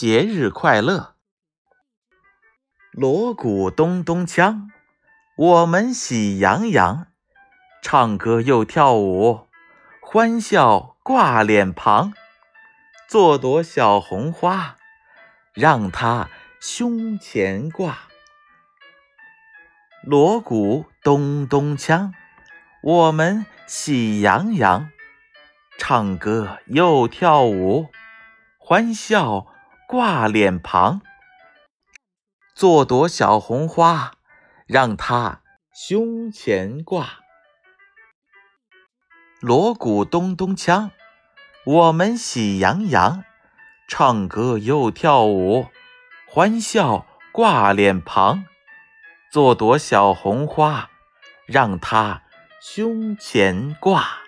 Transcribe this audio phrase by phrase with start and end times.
[0.00, 1.16] 节日快乐！
[2.90, 4.68] 锣鼓咚咚锵，
[5.36, 7.08] 我们喜洋洋，
[7.82, 9.46] 唱歌又跳舞，
[10.00, 12.14] 欢笑挂脸庞。
[13.10, 14.78] 做朵小红花，
[15.52, 17.98] 让它胸前挂。
[20.02, 22.12] 锣鼓咚咚锵，
[22.82, 24.88] 我们喜洋洋，
[25.76, 27.90] 唱歌又跳舞，
[28.56, 29.46] 欢笑
[29.90, 31.00] 挂脸庞。
[32.54, 34.12] 做朵小红花，
[34.68, 35.42] 让它
[35.74, 37.18] 胸前挂。
[39.40, 40.90] 锣鼓咚咚锵，
[41.66, 43.24] 我们喜洋洋，
[43.88, 45.66] 唱歌又跳舞，
[46.28, 48.44] 欢笑挂脸庞。
[49.32, 50.88] 做朵小红花，
[51.46, 52.22] 让它
[52.62, 54.20] 胸前挂。